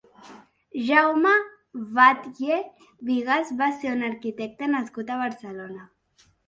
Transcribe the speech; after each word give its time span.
Jaume 0.85 1.33
Batlle 1.99 2.59
Bigas 3.11 3.55
va 3.63 3.71
ser 3.79 3.95
un 3.95 4.05
arquitecte 4.13 4.75
nascut 4.77 5.15
a 5.19 5.25
Barcelona. 5.27 5.89